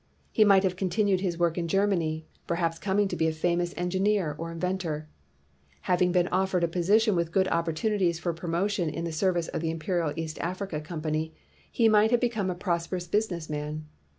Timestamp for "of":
9.49-9.61